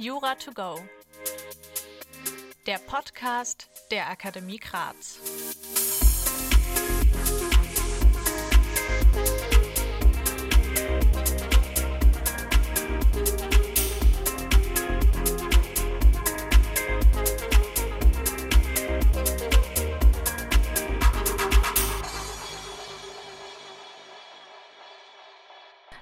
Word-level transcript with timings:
Jura 0.00 0.34
to 0.34 0.50
go. 0.52 0.78
Der 2.64 2.78
Podcast 2.78 3.68
der 3.90 4.08
Akademie 4.08 4.56
Graz. 4.56 5.20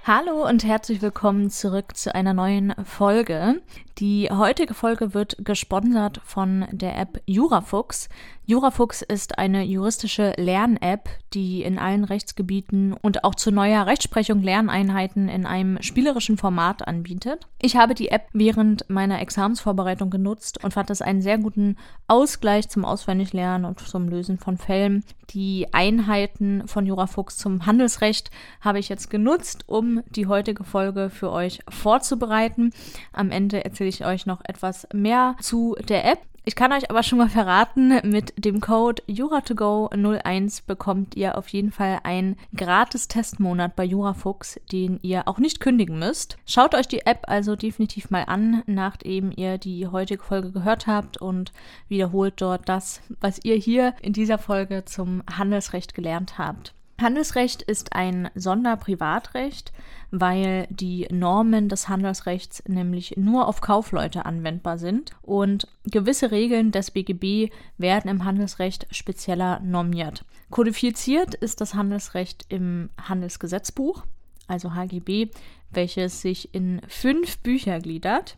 Hallo 0.08 0.48
und 0.48 0.64
herzlich 0.64 1.02
willkommen 1.02 1.50
zurück 1.50 1.94
zu 1.94 2.14
einer 2.14 2.32
neuen 2.32 2.72
Folge. 2.86 3.60
Die 3.98 4.28
heutige 4.30 4.74
Folge 4.74 5.12
wird 5.12 5.44
gesponsert 5.44 6.20
von 6.24 6.66
der 6.70 6.96
App 6.96 7.20
Jurafuchs. 7.26 8.08
Jurafuchs 8.46 9.02
ist 9.02 9.38
eine 9.38 9.64
juristische 9.64 10.34
Lern-App, 10.36 11.10
die 11.34 11.62
in 11.62 11.78
allen 11.78 12.04
Rechtsgebieten 12.04 12.94
und 12.94 13.24
auch 13.24 13.34
zu 13.34 13.50
neuer 13.50 13.86
Rechtsprechung 13.86 14.40
Lerneinheiten 14.40 15.28
in 15.28 15.44
einem 15.44 15.82
spielerischen 15.82 16.38
Format 16.38 16.86
anbietet. 16.86 17.46
Ich 17.60 17.76
habe 17.76 17.94
die 17.94 18.08
App 18.08 18.28
während 18.32 18.88
meiner 18.88 19.20
Examensvorbereitung 19.20 20.10
genutzt 20.10 20.62
und 20.64 20.72
fand 20.72 20.90
das 20.90 21.02
einen 21.02 21.20
sehr 21.20 21.36
guten 21.36 21.76
Ausgleich 22.06 22.68
zum 22.68 22.84
Auswendiglernen 22.84 23.66
und 23.66 23.80
zum 23.80 24.08
Lösen 24.08 24.38
von 24.38 24.56
Fällen. 24.56 25.04
Die 25.30 25.66
Einheiten 25.72 26.66
von 26.66 26.86
Jurafuchs 26.86 27.36
zum 27.36 27.66
Handelsrecht 27.66 28.30
habe 28.62 28.78
ich 28.78 28.88
jetzt 28.88 29.10
genutzt, 29.10 29.64
um 29.66 30.02
die 30.08 30.26
heutige 30.26 30.64
Folge 30.64 31.10
für 31.10 31.30
euch 31.30 31.60
vorzubereiten. 31.68 32.72
Am 33.12 33.30
Ende 33.30 33.62
erzähle 33.62 33.87
ich 33.88 34.04
euch 34.04 34.26
noch 34.26 34.40
etwas 34.44 34.86
mehr 34.92 35.36
zu 35.40 35.76
der 35.88 36.04
App. 36.04 36.20
Ich 36.48 36.56
kann 36.56 36.72
euch 36.72 36.88
aber 36.88 37.02
schon 37.02 37.18
mal 37.18 37.28
verraten, 37.28 38.00
mit 38.08 38.32
dem 38.42 38.62
Code 38.62 39.02
Jura2Go01 39.06 40.62
bekommt 40.66 41.14
ihr 41.14 41.36
auf 41.36 41.48
jeden 41.48 41.72
Fall 41.72 41.98
einen 42.04 42.36
gratis 42.56 43.06
Testmonat 43.06 43.76
bei 43.76 43.84
Jurafuchs, 43.84 44.58
den 44.72 44.98
ihr 45.02 45.28
auch 45.28 45.36
nicht 45.36 45.60
kündigen 45.60 45.98
müsst. 45.98 46.38
Schaut 46.46 46.74
euch 46.74 46.88
die 46.88 47.04
App 47.04 47.24
also 47.26 47.54
definitiv 47.54 48.08
mal 48.08 48.22
an, 48.22 48.62
nachdem 48.64 49.30
ihr 49.36 49.58
die 49.58 49.88
heutige 49.88 50.22
Folge 50.22 50.50
gehört 50.50 50.86
habt 50.86 51.18
und 51.18 51.52
wiederholt 51.88 52.40
dort 52.40 52.66
das, 52.66 53.02
was 53.20 53.44
ihr 53.44 53.56
hier 53.56 53.92
in 54.00 54.14
dieser 54.14 54.38
Folge 54.38 54.86
zum 54.86 55.22
Handelsrecht 55.30 55.92
gelernt 55.92 56.38
habt. 56.38 56.72
Handelsrecht 57.00 57.62
ist 57.62 57.92
ein 57.92 58.28
Sonderprivatrecht, 58.34 59.72
weil 60.10 60.66
die 60.68 61.06
Normen 61.12 61.68
des 61.68 61.88
Handelsrechts 61.88 62.64
nämlich 62.66 63.16
nur 63.16 63.46
auf 63.46 63.60
Kaufleute 63.60 64.26
anwendbar 64.26 64.78
sind 64.78 65.12
und 65.22 65.68
gewisse 65.84 66.32
Regeln 66.32 66.72
des 66.72 66.90
BGB 66.90 67.52
werden 67.76 68.10
im 68.10 68.24
Handelsrecht 68.24 68.88
spezieller 68.90 69.60
normiert. 69.60 70.24
Kodifiziert 70.50 71.34
ist 71.34 71.60
das 71.60 71.74
Handelsrecht 71.74 72.46
im 72.48 72.90
Handelsgesetzbuch, 73.00 74.04
also 74.48 74.74
HGB, 74.74 75.28
welches 75.70 76.20
sich 76.20 76.52
in 76.52 76.80
fünf 76.88 77.38
Bücher 77.38 77.78
gliedert. 77.78 78.36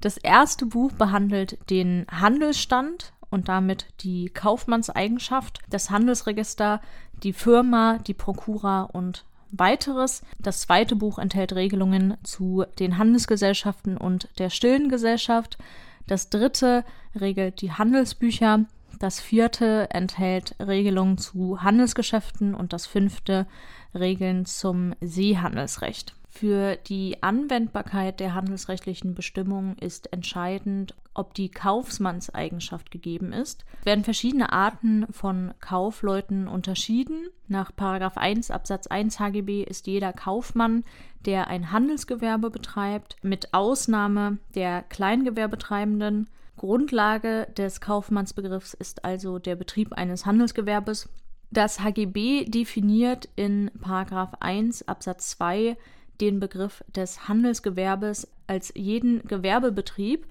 Das 0.00 0.16
erste 0.16 0.66
Buch 0.66 0.92
behandelt 0.92 1.58
den 1.70 2.06
Handelsstand 2.08 3.14
und 3.30 3.48
damit 3.48 3.86
die 4.00 4.30
Kaufmannseigenschaft, 4.30 5.60
das 5.68 5.90
Handelsregister, 5.90 6.80
die 7.22 7.32
Firma, 7.32 7.98
die 7.98 8.14
Prokura 8.14 8.82
und 8.82 9.24
weiteres. 9.50 10.22
Das 10.38 10.60
zweite 10.60 10.96
Buch 10.96 11.18
enthält 11.18 11.54
Regelungen 11.54 12.16
zu 12.22 12.64
den 12.78 12.98
Handelsgesellschaften 12.98 13.96
und 13.96 14.28
der 14.38 14.50
stillen 14.50 14.88
Gesellschaft. 14.88 15.58
Das 16.06 16.30
dritte 16.30 16.84
regelt 17.18 17.60
die 17.60 17.72
Handelsbücher. 17.72 18.64
Das 18.98 19.20
vierte 19.20 19.88
enthält 19.90 20.54
Regelungen 20.60 21.18
zu 21.18 21.62
Handelsgeschäften 21.62 22.54
und 22.54 22.72
das 22.72 22.86
fünfte 22.86 23.46
Regeln 23.94 24.46
zum 24.46 24.94
Seehandelsrecht. 25.00 26.14
Für 26.38 26.76
die 26.76 27.22
Anwendbarkeit 27.22 28.20
der 28.20 28.34
handelsrechtlichen 28.34 29.14
Bestimmungen 29.14 29.78
ist 29.78 30.12
entscheidend, 30.12 30.94
ob 31.14 31.32
die 31.32 31.50
Kaufmannseigenschaft 31.50 32.90
gegeben 32.90 33.32
ist. 33.32 33.64
Es 33.80 33.86
werden 33.86 34.04
verschiedene 34.04 34.52
Arten 34.52 35.06
von 35.10 35.54
Kaufleuten 35.60 36.46
unterschieden. 36.46 37.30
Nach 37.48 37.70
1 37.78 38.50
Absatz 38.50 38.86
1 38.86 39.18
HGB 39.18 39.62
ist 39.62 39.86
jeder 39.86 40.12
Kaufmann, 40.12 40.84
der 41.24 41.48
ein 41.48 41.72
Handelsgewerbe 41.72 42.50
betreibt, 42.50 43.16
mit 43.22 43.54
Ausnahme 43.54 44.36
der 44.54 44.82
Kleingewerbetreibenden. 44.82 46.28
Grundlage 46.58 47.46
des 47.56 47.80
Kaufmannsbegriffs 47.80 48.74
ist 48.74 49.06
also 49.06 49.38
der 49.38 49.56
Betrieb 49.56 49.94
eines 49.94 50.26
Handelsgewerbes. 50.26 51.08
Das 51.50 51.80
HGB 51.80 52.44
definiert 52.44 53.30
in 53.36 53.70
1 54.40 54.86
Absatz 54.86 55.30
2 55.30 55.78
den 56.20 56.40
Begriff 56.40 56.84
des 56.94 57.28
Handelsgewerbes 57.28 58.28
als 58.46 58.72
jeden 58.74 59.26
Gewerbebetrieb. 59.26 60.26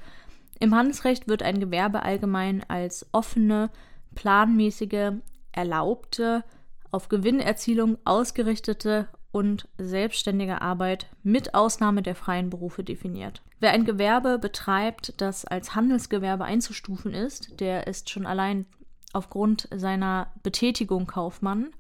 Im 0.60 0.76
Handelsrecht 0.76 1.28
wird 1.28 1.44
ein 1.44 1.60
Gewerbe 1.60 2.04
allgemein 2.04 2.64
als 2.68 3.06
offene, 3.12 3.70
planmäßige, 4.16 5.14
erlaubte, 5.52 6.44
auf 6.92 7.10
Gewinnerzielung 7.10 7.98
ausgerichtete 8.06 9.08
und 9.32 9.68
selbstständige 9.78 10.62
Arbeit 10.62 11.08
mit 11.22 11.56
Ausnahme 11.56 12.02
der 12.02 12.16
freien 12.16 12.50
Berufe 12.50 12.86
definiert. 12.86 13.42
Wer 13.60 13.72
ein 13.72 13.84
Gewerbe 13.84 14.40
betreibt, 14.40 15.14
das 15.18 15.44
als 15.44 15.76
Handelsgewerbe 15.76 16.46
einzustufen 16.46 17.14
ist, 17.14 17.60
der 17.60 17.88
ist 17.88 18.10
schon 18.10 18.26
allein 18.26 18.66
aufgrund 19.12 19.68
seiner 19.76 20.28
Betätigung 20.42 21.06
Kaufmann 21.06 21.72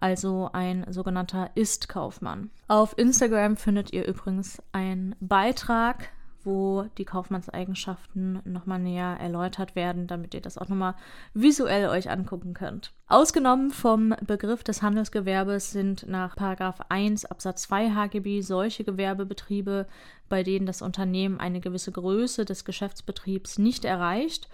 also 0.00 0.50
ein 0.52 0.84
sogenannter 0.90 1.50
Ist-Kaufmann. 1.54 2.50
Auf 2.68 2.96
Instagram 2.98 3.56
findet 3.56 3.92
ihr 3.92 4.06
übrigens 4.06 4.62
einen 4.72 5.14
Beitrag, 5.20 6.10
wo 6.44 6.84
die 6.98 7.04
Kaufmannseigenschaften 7.04 8.40
nochmal 8.44 8.78
näher 8.78 9.16
erläutert 9.18 9.74
werden, 9.74 10.06
damit 10.06 10.34
ihr 10.34 10.40
das 10.40 10.58
auch 10.58 10.68
nochmal 10.68 10.94
visuell 11.32 11.88
euch 11.88 12.10
angucken 12.10 12.54
könnt. 12.54 12.92
Ausgenommen 13.06 13.70
vom 13.70 14.14
Begriff 14.26 14.62
des 14.62 14.82
Handelsgewerbes 14.82 15.70
sind 15.70 16.06
nach 16.06 16.36
1 16.36 17.24
Absatz 17.24 17.62
2 17.62 17.90
HGB 17.90 18.42
solche 18.42 18.84
Gewerbebetriebe, 18.84 19.86
bei 20.28 20.42
denen 20.42 20.66
das 20.66 20.82
Unternehmen 20.82 21.40
eine 21.40 21.60
gewisse 21.60 21.92
Größe 21.92 22.44
des 22.44 22.64
Geschäftsbetriebs 22.64 23.58
nicht 23.58 23.84
erreicht 23.84 24.48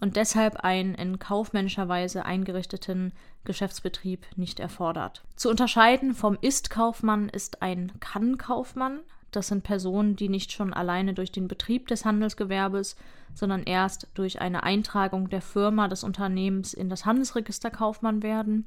und 0.00 0.16
deshalb 0.16 0.56
einen 0.56 0.94
in 0.94 1.18
kaufmännischer 1.18 1.88
Weise 1.88 2.24
eingerichteten 2.24 3.12
Geschäftsbetrieb 3.44 4.26
nicht 4.36 4.60
erfordert. 4.60 5.22
Zu 5.36 5.50
unterscheiden 5.50 6.14
vom 6.14 6.36
Ist-Kaufmann 6.40 7.28
ist 7.28 7.62
ein 7.62 7.92
Kann-Kaufmann. 8.00 9.00
Das 9.30 9.48
sind 9.48 9.64
Personen, 9.64 10.16
die 10.16 10.28
nicht 10.28 10.52
schon 10.52 10.72
alleine 10.72 11.14
durch 11.14 11.32
den 11.32 11.48
Betrieb 11.48 11.88
des 11.88 12.04
Handelsgewerbes, 12.04 12.96
sondern 13.34 13.64
erst 13.64 14.08
durch 14.14 14.40
eine 14.40 14.62
Eintragung 14.62 15.28
der 15.28 15.42
Firma 15.42 15.88
des 15.88 16.04
Unternehmens 16.04 16.72
in 16.74 16.88
das 16.88 17.04
Handelsregister 17.04 17.70
Kaufmann 17.70 18.22
werden. 18.22 18.66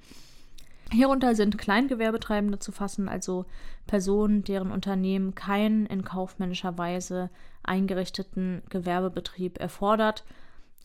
Hierunter 0.91 1.35
sind 1.35 1.57
Kleingewerbetreibende 1.57 2.59
zu 2.59 2.71
fassen, 2.71 3.09
also 3.09 3.45
Personen, 3.87 4.43
deren 4.43 4.71
Unternehmen 4.71 5.35
keinen 5.35 5.85
in 5.85 6.05
kaufmännischer 6.05 6.77
Weise 6.77 7.29
eingerichteten 7.63 8.61
Gewerbebetrieb 8.69 9.59
erfordert 9.59 10.23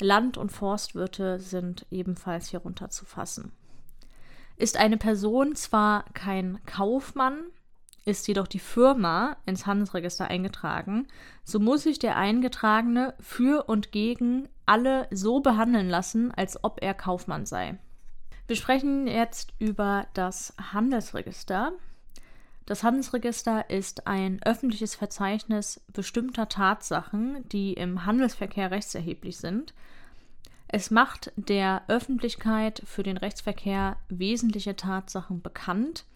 Land- 0.01 0.37
und 0.37 0.51
Forstwirte 0.51 1.39
sind 1.39 1.87
ebenfalls 1.91 2.49
hierunter 2.49 2.91
zu 2.91 3.05
fassen. 3.05 3.53
Ist 4.57 4.77
eine 4.77 4.97
Person 4.97 5.55
zwar 5.55 6.05
kein 6.15 6.65
Kaufmann, 6.67 7.45
ist 8.05 8.27
jedoch 8.29 8.49
die 8.49 8.59
Firma 8.59 9.37
ins 9.47 9.67
Handelsregister 9.67 10.29
eingetragen, 10.29 11.07
so 11.45 11.61
muss 11.61 11.85
sich 11.85 11.99
der 11.99 12.17
Eingetragene 12.17 13.15
für 13.21 13.69
und 13.69 13.93
gegen 13.93 14.49
alle 14.67 15.07
so 15.11 15.41
behandeln 15.41 15.89
lassen, 15.89 16.33
als 16.33 16.63
ob 16.65 16.83
er 16.83 16.95
Kaufmann 16.95 17.47
sei. 17.47 17.79
Wir 18.47 18.57
sprechen 18.57 19.07
jetzt 19.07 19.55
über 19.59 20.07
das 20.15 20.55
Handelsregister. 20.73 21.73
Das 22.67 22.85
Handelsregister 22.85 23.71
ist 23.71 24.07
ein 24.07 24.41
öffentliches 24.45 24.95
Verzeichnis 24.95 25.81
bestimmter 25.93 26.49
Tatsachen, 26.49 27.47
die 27.49 27.73
im 27.73 28.07
Handelsverkehr 28.07 28.71
rechtserheblich 28.71 29.39
sind. 29.39 29.75
Es 30.69 30.91
macht 30.91 31.33
der 31.37 31.83
Öffentlichkeit 31.89 32.83
für 32.87 33.03
den 33.03 33.17
Rechtsverkehr 33.17 33.97
wesentliche 34.09 34.77
Tatsachen 34.77 35.43
bekannt. 35.43 36.07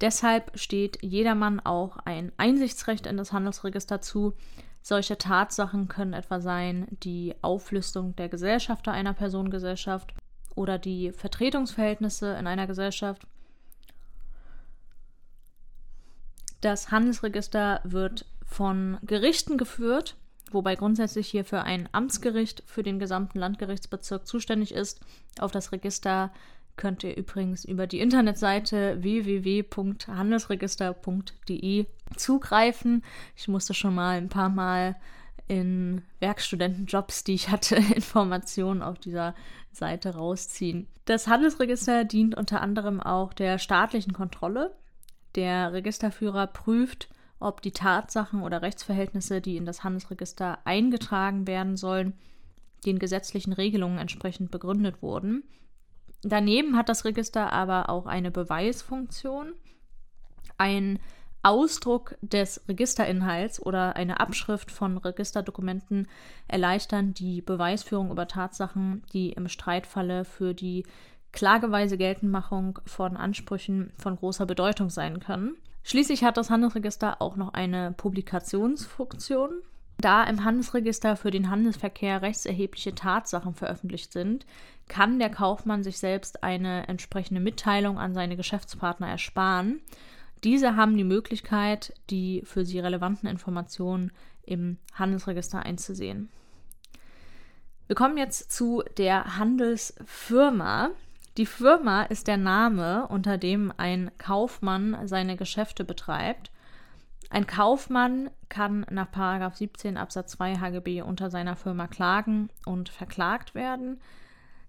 Deshalb 0.00 0.58
steht 0.58 1.02
jedermann 1.02 1.60
auch 1.60 1.96
ein 2.04 2.30
Einsichtsrecht 2.36 3.06
in 3.06 3.16
das 3.16 3.32
Handelsregister 3.32 4.02
zu. 4.02 4.34
Solche 4.82 5.16
Tatsachen 5.16 5.88
können 5.88 6.12
etwa 6.12 6.40
sein 6.40 6.86
die 7.02 7.34
Auflistung 7.40 8.14
der 8.16 8.28
Gesellschafter 8.28 8.92
einer 8.92 9.14
Personengesellschaft 9.14 10.12
oder 10.54 10.78
die 10.78 11.12
Vertretungsverhältnisse 11.12 12.36
in 12.38 12.46
einer 12.46 12.66
Gesellschaft 12.66 13.26
Das 16.60 16.90
Handelsregister 16.90 17.80
wird 17.84 18.26
von 18.44 18.98
Gerichten 19.02 19.58
geführt 19.58 20.16
wobei 20.50 20.74
grundsätzlich 20.76 21.28
hierfür 21.28 21.64
ein 21.64 21.90
Amtsgericht 21.92 22.62
für 22.66 22.82
den 22.82 22.98
gesamten 22.98 23.38
Landgerichtsbezirk 23.38 24.26
zuständig 24.26 24.72
ist. 24.72 25.00
Auf 25.38 25.52
das 25.52 25.72
Register 25.72 26.30
könnt 26.76 27.04
ihr 27.04 27.16
übrigens 27.16 27.64
über 27.64 27.86
die 27.86 28.00
Internetseite 28.00 29.02
www.handelsregister.de 29.02 31.86
zugreifen. 32.16 33.02
Ich 33.34 33.48
musste 33.48 33.72
schon 33.74 33.94
mal 33.94 34.18
ein 34.18 34.28
paar 34.28 34.50
Mal 34.50 34.96
in 35.48 36.02
Werkstudentenjobs, 36.20 37.24
die 37.24 37.34
ich 37.34 37.50
hatte, 37.50 37.76
Informationen 37.94 38.82
auf 38.82 38.98
dieser 38.98 39.34
Seite 39.72 40.16
rausziehen. 40.16 40.86
Das 41.04 41.28
Handelsregister 41.28 42.04
dient 42.04 42.36
unter 42.36 42.60
anderem 42.60 43.00
auch 43.00 43.32
der 43.32 43.58
staatlichen 43.58 44.12
Kontrolle. 44.12 44.74
Der 45.36 45.72
Registerführer 45.72 46.46
prüft, 46.46 47.08
ob 47.38 47.60
die 47.62 47.72
Tatsachen 47.72 48.42
oder 48.42 48.62
Rechtsverhältnisse, 48.62 49.40
die 49.40 49.56
in 49.56 49.66
das 49.66 49.84
Handelsregister 49.84 50.58
eingetragen 50.64 51.46
werden 51.46 51.76
sollen, 51.76 52.14
den 52.86 52.98
gesetzlichen 52.98 53.52
Regelungen 53.52 53.98
entsprechend 53.98 54.50
begründet 54.50 55.02
wurden. 55.02 55.44
Daneben 56.22 56.76
hat 56.76 56.88
das 56.88 57.04
Register 57.04 57.52
aber 57.52 57.90
auch 57.90 58.06
eine 58.06 58.30
Beweisfunktion. 58.30 59.52
Ein 60.56 60.98
Ausdruck 61.42 62.16
des 62.22 62.62
Registerinhalts 62.66 63.60
oder 63.60 63.94
eine 63.94 64.18
Abschrift 64.18 64.72
von 64.72 64.96
Registerdokumenten 64.96 66.08
erleichtern 66.48 67.14
die 67.14 67.42
Beweisführung 67.42 68.10
über 68.10 68.26
Tatsachen, 68.26 69.04
die 69.12 69.30
im 69.30 69.48
Streitfalle 69.48 70.24
für 70.24 70.54
die 70.54 70.84
klageweise 71.36 71.98
Geltendmachung 71.98 72.80
von 72.86 73.16
Ansprüchen 73.16 73.92
von 73.98 74.16
großer 74.16 74.46
Bedeutung 74.46 74.88
sein 74.88 75.20
können. 75.20 75.54
Schließlich 75.84 76.24
hat 76.24 76.38
das 76.38 76.50
Handelsregister 76.50 77.20
auch 77.20 77.36
noch 77.36 77.52
eine 77.52 77.92
Publikationsfunktion. 77.92 79.50
Da 79.98 80.24
im 80.24 80.44
Handelsregister 80.44 81.14
für 81.14 81.30
den 81.30 81.50
Handelsverkehr 81.50 82.22
rechtserhebliche 82.22 82.94
Tatsachen 82.94 83.54
veröffentlicht 83.54 84.12
sind, 84.12 84.46
kann 84.88 85.18
der 85.18 85.30
Kaufmann 85.30 85.82
sich 85.82 85.98
selbst 85.98 86.42
eine 86.42 86.88
entsprechende 86.88 87.40
Mitteilung 87.40 87.98
an 87.98 88.14
seine 88.14 88.36
Geschäftspartner 88.36 89.08
ersparen. 89.08 89.80
Diese 90.42 90.74
haben 90.74 90.96
die 90.96 91.04
Möglichkeit, 91.04 91.94
die 92.10 92.42
für 92.44 92.64
sie 92.64 92.78
relevanten 92.78 93.28
Informationen 93.28 94.10
im 94.42 94.78
Handelsregister 94.94 95.60
einzusehen. 95.60 96.30
Wir 97.86 97.94
kommen 97.94 98.16
jetzt 98.16 98.50
zu 98.50 98.82
der 98.96 99.36
Handelsfirma. 99.36 100.90
Die 101.36 101.46
Firma 101.46 102.04
ist 102.04 102.28
der 102.28 102.38
Name, 102.38 103.06
unter 103.08 103.36
dem 103.36 103.70
ein 103.76 104.10
Kaufmann 104.16 104.96
seine 105.06 105.36
Geschäfte 105.36 105.84
betreibt. 105.84 106.50
Ein 107.28 107.46
Kaufmann 107.46 108.30
kann 108.48 108.86
nach 108.90 109.54
17 109.54 109.98
Absatz 109.98 110.32
2 110.32 110.56
HGB 110.56 111.02
unter 111.02 111.30
seiner 111.30 111.56
Firma 111.56 111.88
klagen 111.88 112.48
und 112.64 112.88
verklagt 112.88 113.54
werden. 113.54 114.00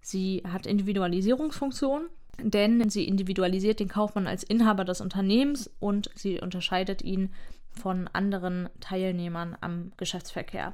Sie 0.01 0.43
hat 0.45 0.65
Individualisierungsfunktion, 0.65 2.07
denn 2.41 2.89
sie 2.89 3.07
individualisiert 3.07 3.79
den 3.79 3.87
Kaufmann 3.87 4.27
als 4.27 4.43
Inhaber 4.43 4.83
des 4.83 4.99
Unternehmens 4.99 5.69
und 5.79 6.09
sie 6.15 6.41
unterscheidet 6.41 7.01
ihn 7.01 7.33
von 7.71 8.09
anderen 8.11 8.69
Teilnehmern 8.81 9.55
am 9.61 9.93
Geschäftsverkehr. 9.95 10.73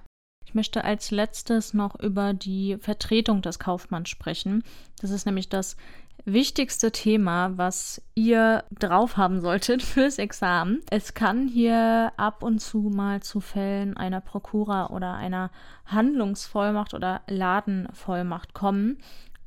Ich 0.53 0.55
möchte 0.55 0.83
als 0.83 1.09
letztes 1.09 1.73
noch 1.73 1.99
über 1.99 2.35
die 2.35 2.77
Vertretung 2.79 3.41
des 3.41 3.57
Kaufmanns 3.57 4.09
sprechen. 4.09 4.63
Das 5.01 5.09
ist 5.09 5.25
nämlich 5.25 5.49
das 5.49 5.77
wichtigste 6.25 6.91
Thema, 6.91 7.57
was 7.57 8.03
ihr 8.13 8.63
drauf 8.69 9.17
haben 9.17 9.41
solltet 9.41 9.81
fürs 9.81 10.19
Examen. 10.19 10.81
Es 10.91 11.15
kann 11.15 11.47
hier 11.47 12.13
ab 12.17 12.43
und 12.43 12.59
zu 12.59 12.91
mal 12.93 13.23
zu 13.23 13.39
Fällen 13.39 13.97
einer 13.97 14.21
Prokura 14.21 14.91
oder 14.91 15.15
einer 15.15 15.49
Handlungsvollmacht 15.87 16.93
oder 16.93 17.21
Ladenvollmacht 17.27 18.53
kommen 18.53 18.99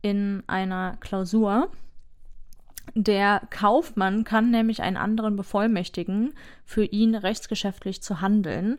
in 0.03 0.43
einer 0.49 0.97
Klausur. 0.97 1.71
Der 2.97 3.43
Kaufmann 3.51 4.25
kann 4.25 4.51
nämlich 4.51 4.83
einen 4.83 4.97
anderen 4.97 5.37
bevollmächtigen, 5.37 6.35
für 6.65 6.85
ihn 6.85 7.15
rechtsgeschäftlich 7.15 8.03
zu 8.03 8.21
handeln. 8.21 8.79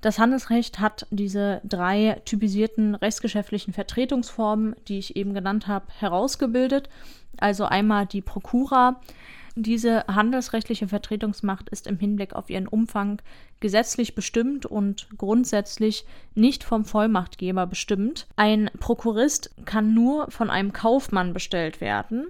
Das 0.00 0.18
Handelsrecht 0.18 0.78
hat 0.78 1.06
diese 1.10 1.60
drei 1.64 2.20
typisierten 2.24 2.94
rechtsgeschäftlichen 2.94 3.72
Vertretungsformen, 3.72 4.76
die 4.86 4.98
ich 4.98 5.16
eben 5.16 5.34
genannt 5.34 5.66
habe, 5.66 5.86
herausgebildet. 5.98 6.88
Also 7.38 7.64
einmal 7.64 8.06
die 8.06 8.22
Prokura. 8.22 9.00
Diese 9.56 10.06
handelsrechtliche 10.06 10.86
Vertretungsmacht 10.86 11.68
ist 11.70 11.88
im 11.88 11.98
Hinblick 11.98 12.32
auf 12.32 12.48
ihren 12.48 12.68
Umfang 12.68 13.20
gesetzlich 13.58 14.14
bestimmt 14.14 14.66
und 14.66 15.08
grundsätzlich 15.18 16.04
nicht 16.36 16.62
vom 16.62 16.84
Vollmachtgeber 16.84 17.66
bestimmt. 17.66 18.28
Ein 18.36 18.70
Prokurist 18.78 19.50
kann 19.64 19.94
nur 19.94 20.30
von 20.30 20.48
einem 20.48 20.72
Kaufmann 20.72 21.32
bestellt 21.32 21.80
werden. 21.80 22.28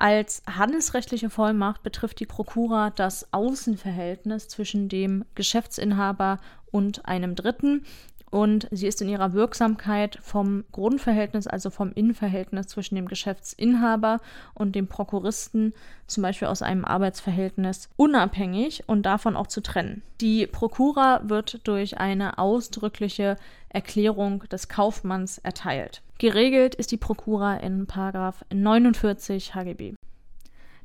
Als 0.00 0.42
handelsrechtliche 0.46 1.28
Vollmacht 1.28 1.82
betrifft 1.82 2.20
die 2.20 2.26
Prokura 2.26 2.90
das 2.90 3.32
Außenverhältnis 3.32 4.46
zwischen 4.46 4.88
dem 4.88 5.24
Geschäftsinhaber 5.34 6.38
und 6.70 7.06
einem 7.06 7.34
Dritten 7.34 7.84
und 8.30 8.68
sie 8.70 8.86
ist 8.86 9.00
in 9.00 9.08
ihrer 9.08 9.32
Wirksamkeit 9.32 10.18
vom 10.20 10.64
Grundverhältnis, 10.72 11.46
also 11.46 11.70
vom 11.70 11.92
Innenverhältnis 11.92 12.66
zwischen 12.66 12.94
dem 12.94 13.08
Geschäftsinhaber 13.08 14.20
und 14.54 14.74
dem 14.74 14.86
Prokuristen, 14.86 15.72
zum 16.06 16.22
Beispiel 16.22 16.48
aus 16.48 16.60
einem 16.60 16.84
Arbeitsverhältnis, 16.84 17.88
unabhängig 17.96 18.84
und 18.86 19.04
davon 19.04 19.34
auch 19.34 19.46
zu 19.46 19.62
trennen. 19.62 20.02
Die 20.20 20.46
Prokura 20.46 21.22
wird 21.24 21.66
durch 21.66 21.98
eine 21.98 22.38
ausdrückliche 22.38 23.36
Erklärung 23.70 24.40
des 24.50 24.68
Kaufmanns 24.68 25.38
erteilt. 25.38 26.02
Geregelt 26.18 26.74
ist 26.74 26.92
die 26.92 26.96
Prokura 26.96 27.56
in 27.56 27.86
49 28.50 29.54
HGB. 29.54 29.94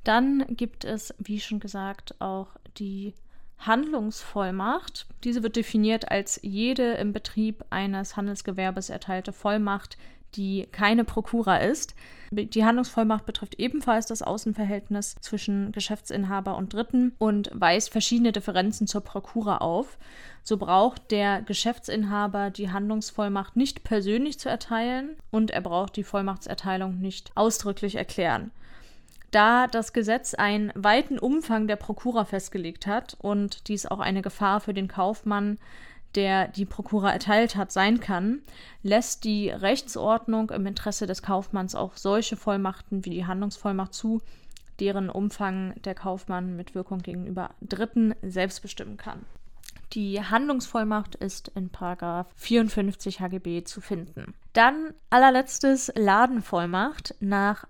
Dann 0.04 0.46
gibt 0.50 0.86
es, 0.86 1.14
wie 1.18 1.40
schon 1.40 1.60
gesagt, 1.60 2.22
auch 2.22 2.48
die 2.78 3.14
Handlungsvollmacht. 3.58 5.06
Diese 5.24 5.44
wird 5.44 5.56
definiert 5.56 6.12
als 6.12 6.40
jede 6.44 6.94
im 6.94 7.14
Betrieb 7.14 7.64
eines 7.70 8.18
Handelsgewerbes 8.18 8.90
erteilte 8.90 9.32
Vollmacht, 9.32 9.98
die 10.36 10.68
keine 10.72 11.04
Prokura 11.04 11.58
ist. 11.58 11.96
Die 12.32 12.66
Handlungsvollmacht 12.66 13.26
betrifft 13.26 13.60
ebenfalls 13.60 14.08
das 14.08 14.24
Außenverhältnis 14.24 15.16
zwischen 15.22 15.72
Geschäftsinhaber 15.72 16.58
und 16.58 16.74
Dritten 16.74 17.14
und 17.20 17.52
weist 17.54 17.92
verschiedene 17.92 18.32
Differenzen 18.32 18.88
zur 18.88 19.02
Prokura 19.02 19.58
auf. 19.58 19.98
So 20.42 20.58
braucht 20.58 21.12
der 21.12 21.42
Geschäftsinhaber 21.44 22.50
die 22.50 22.72
Handlungsvollmacht 22.72 23.56
nicht 23.56 23.84
persönlich 23.84 24.40
zu 24.40 24.50
erteilen 24.50 25.16
und 25.30 25.52
er 25.52 25.62
braucht 25.62 25.96
die 25.96 26.04
Vollmachtserteilung 26.04 27.00
nicht 27.00 27.32
ausdrücklich 27.36 27.96
erklären. 27.96 28.52
Da 29.34 29.66
das 29.66 29.94
Gesetz 29.94 30.36
einen 30.36 30.72
weiten 30.76 31.18
Umfang 31.18 31.68
der 31.68 31.76
Prokura 31.76 32.24
festgelegt 32.24 32.86
hat 32.86 33.18
und 33.20 33.68
dies 33.68 33.88
auch 33.88 34.00
eine 34.00 34.22
Gefahr 34.22 34.62
für 34.62 34.74
den 34.74 34.88
Kaufmann 34.88 35.58
der 36.16 36.48
die 36.48 36.66
Prokura 36.66 37.12
erteilt 37.12 37.56
hat, 37.56 37.72
sein 37.72 38.00
kann, 38.00 38.44
lässt 38.84 39.24
die 39.24 39.50
Rechtsordnung 39.50 40.52
im 40.52 40.68
Interesse 40.68 41.08
des 41.08 41.24
Kaufmanns 41.24 41.74
auch 41.74 41.98
solche 41.98 42.36
Vollmachten 42.36 43.04
wie 43.06 43.10
die 43.10 43.26
Handlungsvollmacht 43.26 43.96
zu, 43.96 44.22
deren 44.80 45.10
Umfang 45.10 45.74
der 45.84 45.96
Kaufmann 45.96 46.56
mit 46.56 46.76
Wirkung 46.76 47.00
gegenüber 47.00 47.52
Dritten 47.62 48.14
selbst 48.22 48.62
bestimmen 48.62 48.98
kann. 48.98 49.26
Die 49.94 50.20
Handlungsvollmacht 50.24 51.14
ist 51.14 51.50
in 51.50 51.70
54 52.36 53.20
HGB 53.20 53.64
zu 53.64 53.80
finden. 53.80 54.34
Dann 54.54 54.94
allerletztes 55.12 55.92
Ladenvollmacht. 55.96 57.16
Nach 57.20 57.66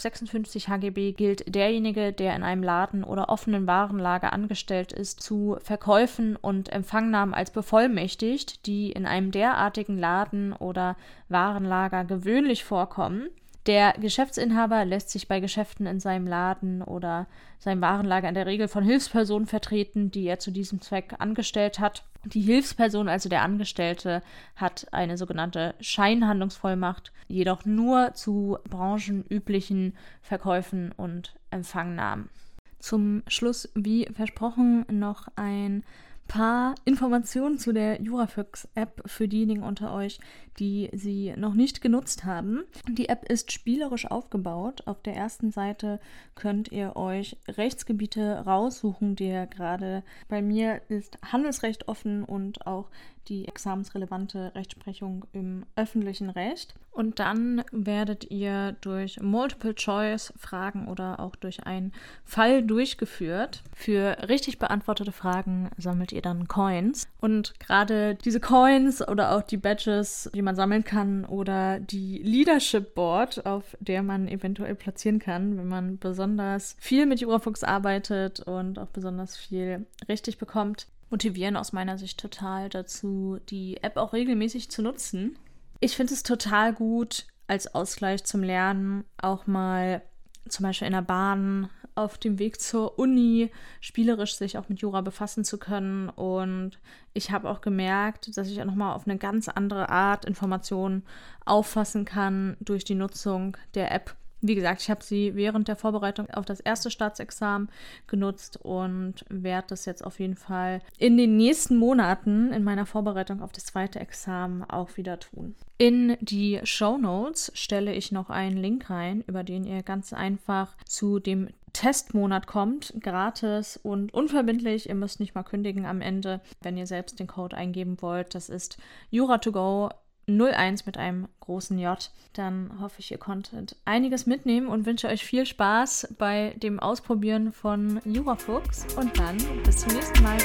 56 0.00 0.68
HGB 0.68 1.12
gilt 1.12 1.54
derjenige, 1.54 2.12
der 2.12 2.34
in 2.34 2.42
einem 2.42 2.64
Laden 2.64 3.04
oder 3.04 3.28
offenen 3.28 3.68
Warenlager 3.68 4.32
angestellt 4.32 4.92
ist, 4.92 5.20
zu 5.22 5.56
Verkäufen 5.62 6.34
und 6.34 6.72
Empfangnahmen 6.72 7.34
als 7.34 7.52
bevollmächtigt, 7.52 8.66
die 8.66 8.90
in 8.90 9.06
einem 9.06 9.30
derartigen 9.30 9.98
Laden 9.98 10.52
oder 10.52 10.96
Warenlager 11.28 12.04
gewöhnlich 12.04 12.64
vorkommen. 12.64 13.28
Der 13.68 13.92
Geschäftsinhaber 14.00 14.86
lässt 14.86 15.10
sich 15.10 15.28
bei 15.28 15.40
Geschäften 15.40 15.84
in 15.84 16.00
seinem 16.00 16.26
Laden 16.26 16.80
oder 16.80 17.26
seinem 17.58 17.82
Warenlager 17.82 18.26
in 18.26 18.34
der 18.34 18.46
Regel 18.46 18.66
von 18.66 18.82
Hilfspersonen 18.82 19.46
vertreten, 19.46 20.10
die 20.10 20.24
er 20.24 20.38
zu 20.38 20.50
diesem 20.50 20.80
Zweck 20.80 21.16
angestellt 21.18 21.78
hat. 21.78 22.02
Die 22.24 22.40
Hilfsperson, 22.40 23.10
also 23.10 23.28
der 23.28 23.42
Angestellte, 23.42 24.22
hat 24.56 24.86
eine 24.92 25.18
sogenannte 25.18 25.74
Scheinhandlungsvollmacht, 25.80 27.12
jedoch 27.26 27.66
nur 27.66 28.14
zu 28.14 28.56
branchenüblichen 28.70 29.94
Verkäufen 30.22 30.92
und 30.92 31.34
Empfangnahmen. 31.50 32.30
Zum 32.78 33.22
Schluss, 33.26 33.68
wie 33.74 34.06
versprochen, 34.14 34.86
noch 34.90 35.28
ein 35.36 35.84
paar 36.28 36.74
Informationen 36.84 37.58
zu 37.58 37.72
der 37.72 38.00
Jurafox-App 38.00 39.02
für 39.06 39.26
diejenigen 39.26 39.62
unter 39.62 39.92
euch, 39.92 40.20
die 40.58 40.90
sie 40.92 41.34
noch 41.36 41.54
nicht 41.54 41.80
genutzt 41.80 42.24
haben. 42.24 42.64
Die 42.86 43.08
App 43.08 43.28
ist 43.30 43.50
spielerisch 43.50 44.10
aufgebaut. 44.10 44.82
Auf 44.86 45.02
der 45.02 45.16
ersten 45.16 45.50
Seite 45.50 46.00
könnt 46.34 46.70
ihr 46.70 46.96
euch 46.96 47.36
Rechtsgebiete 47.48 48.44
raussuchen, 48.44 49.16
die 49.16 49.28
ihr 49.28 49.46
gerade 49.46 50.04
bei 50.28 50.42
mir 50.42 50.82
ist 50.88 51.18
Handelsrecht 51.32 51.88
offen 51.88 52.24
und 52.24 52.66
auch 52.66 52.90
die 53.28 53.46
examensrelevante 53.46 54.52
Rechtsprechung 54.54 55.26
im 55.32 55.64
öffentlichen 55.76 56.30
Recht. 56.30 56.74
Und 56.90 57.20
dann 57.20 57.62
werdet 57.70 58.30
ihr 58.30 58.72
durch 58.80 59.20
Multiple-Choice-Fragen 59.20 60.88
oder 60.88 61.20
auch 61.20 61.36
durch 61.36 61.64
einen 61.64 61.92
Fall 62.24 62.64
durchgeführt. 62.64 63.62
Für 63.72 64.28
richtig 64.28 64.58
beantwortete 64.58 65.12
Fragen 65.12 65.70
sammelt 65.76 66.10
ihr 66.10 66.22
dann 66.22 66.48
Coins. 66.48 67.06
Und 67.20 67.54
gerade 67.60 68.16
diese 68.16 68.40
Coins 68.40 69.06
oder 69.06 69.36
auch 69.36 69.42
die 69.42 69.58
Badges, 69.58 70.28
die 70.34 70.42
man 70.42 70.56
sammeln 70.56 70.82
kann, 70.82 71.24
oder 71.24 71.78
die 71.78 72.18
Leadership 72.18 72.94
Board, 72.94 73.46
auf 73.46 73.76
der 73.78 74.02
man 74.02 74.26
eventuell 74.26 74.74
platzieren 74.74 75.20
kann, 75.20 75.56
wenn 75.56 75.68
man 75.68 75.98
besonders 75.98 76.74
viel 76.80 77.06
mit 77.06 77.20
Jurafuchs 77.20 77.62
arbeitet 77.62 78.40
und 78.40 78.78
auch 78.78 78.88
besonders 78.88 79.36
viel 79.36 79.86
richtig 80.08 80.38
bekommt, 80.38 80.88
motivieren 81.10 81.56
aus 81.56 81.72
meiner 81.72 81.98
Sicht 81.98 82.20
total 82.20 82.68
dazu, 82.68 83.38
die 83.48 83.82
App 83.82 83.96
auch 83.96 84.12
regelmäßig 84.12 84.70
zu 84.70 84.82
nutzen. 84.82 85.38
Ich 85.80 85.96
finde 85.96 86.14
es 86.14 86.22
total 86.22 86.72
gut, 86.72 87.26
als 87.46 87.74
Ausgleich 87.74 88.24
zum 88.24 88.42
Lernen 88.42 89.04
auch 89.16 89.46
mal 89.46 90.02
zum 90.48 90.64
Beispiel 90.64 90.86
in 90.86 90.94
der 90.94 91.02
Bahn 91.02 91.70
auf 91.94 92.16
dem 92.16 92.38
Weg 92.38 92.60
zur 92.60 92.98
Uni 92.98 93.50
spielerisch 93.80 94.36
sich 94.36 94.56
auch 94.56 94.68
mit 94.68 94.80
Jura 94.80 95.00
befassen 95.00 95.44
zu 95.44 95.58
können. 95.58 96.08
Und 96.08 96.78
ich 97.12 97.30
habe 97.30 97.50
auch 97.50 97.60
gemerkt, 97.60 98.36
dass 98.36 98.48
ich 98.48 98.60
auch 98.60 98.66
nochmal 98.66 98.94
auf 98.94 99.06
eine 99.06 99.18
ganz 99.18 99.48
andere 99.48 99.88
Art 99.88 100.24
Informationen 100.24 101.04
auffassen 101.44 102.04
kann 102.04 102.56
durch 102.60 102.84
die 102.84 102.94
Nutzung 102.94 103.56
der 103.74 103.90
App 103.92 104.14
wie 104.40 104.54
gesagt, 104.54 104.82
ich 104.82 104.90
habe 104.90 105.02
sie 105.02 105.34
während 105.34 105.68
der 105.68 105.76
Vorbereitung 105.76 106.30
auf 106.30 106.44
das 106.44 106.60
erste 106.60 106.90
Staatsexamen 106.90 107.68
genutzt 108.06 108.58
und 108.62 109.24
werde 109.28 109.68
das 109.68 109.84
jetzt 109.84 110.04
auf 110.04 110.20
jeden 110.20 110.36
Fall 110.36 110.80
in 110.98 111.16
den 111.16 111.36
nächsten 111.36 111.76
Monaten 111.76 112.52
in 112.52 112.64
meiner 112.64 112.86
Vorbereitung 112.86 113.42
auf 113.42 113.52
das 113.52 113.66
zweite 113.66 114.00
Examen 114.00 114.62
auch 114.64 114.96
wieder 114.96 115.18
tun. 115.18 115.54
In 115.76 116.16
die 116.20 116.60
Show 116.64 116.98
Notes 116.98 117.52
stelle 117.54 117.92
ich 117.92 118.12
noch 118.12 118.30
einen 118.30 118.56
Link 118.56 118.90
rein, 118.90 119.22
über 119.26 119.44
den 119.44 119.64
ihr 119.64 119.82
ganz 119.82 120.12
einfach 120.12 120.76
zu 120.84 121.18
dem 121.18 121.48
Testmonat 121.72 122.46
kommt, 122.46 122.94
gratis 123.00 123.78
und 123.80 124.12
unverbindlich. 124.12 124.88
Ihr 124.88 124.94
müsst 124.94 125.20
nicht 125.20 125.34
mal 125.34 125.42
kündigen 125.42 125.86
am 125.86 126.00
Ende, 126.00 126.40
wenn 126.62 126.76
ihr 126.76 126.86
selbst 126.86 127.20
den 127.20 127.26
Code 127.26 127.56
eingeben 127.56 128.00
wollt. 128.00 128.34
Das 128.34 128.48
ist 128.48 128.78
Jura2Go 129.12 129.92
01 130.28 130.86
mit 130.86 130.96
einem 130.96 131.28
großen 131.40 131.78
J. 131.78 132.10
Dann 132.34 132.80
hoffe 132.80 133.00
ich, 133.00 133.10
ihr 133.10 133.18
konntet 133.18 133.76
einiges 133.84 134.26
mitnehmen 134.26 134.68
und 134.68 134.86
wünsche 134.86 135.08
euch 135.08 135.24
viel 135.24 135.46
Spaß 135.46 136.14
bei 136.18 136.54
dem 136.62 136.78
Ausprobieren 136.78 137.52
von 137.52 138.00
Jurafuchs 138.04 138.86
und 138.96 139.18
dann 139.18 139.36
bis 139.64 139.78
zum 139.78 139.94
nächsten 139.94 140.22
Mal. 140.22 140.38